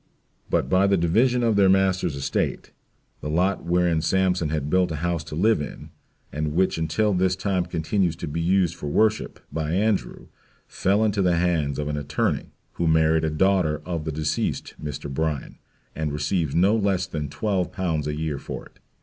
But 0.49 0.67
by 0.67 0.87
the 0.87 0.97
division 0.97 1.43
of 1.43 1.55
their 1.55 1.69
master's 1.69 2.15
estate, 2.15 2.71
the 3.19 3.29
lot 3.29 3.63
whereon 3.65 4.01
Sampson 4.01 4.49
had 4.49 4.67
built 4.67 4.91
a 4.91 4.95
house 5.05 5.23
to 5.25 5.35
live 5.35 5.61
in, 5.61 5.91
and 6.33 6.55
which 6.55 6.79
until 6.79 7.13
this 7.13 7.35
time 7.35 7.67
continues 7.67 8.15
to 8.15 8.27
be 8.27 8.41
used 8.41 8.73
for 8.73 8.87
worship, 8.87 9.39
by 9.53 9.73
Andrew, 9.73 10.25
fell 10.67 11.03
into 11.05 11.21
the 11.21 11.35
hands 11.37 11.77
of 11.77 11.87
an 11.87 11.97
attorney, 11.97 12.49
who 12.73 12.87
married 12.87 13.23
a 13.23 13.29
daughter 13.29 13.79
of 13.85 14.05
the 14.05 14.11
deceased 14.11 14.73
Mr. 14.83 15.07
Bryan, 15.07 15.59
and 15.95 16.11
receives 16.11 16.55
no 16.55 16.75
less 16.75 17.05
than 17.05 17.29
12 17.29 17.69
l. 17.77 18.01
a 18.07 18.11
year 18.11 18.39
for 18.39 18.65
it. 18.65 18.79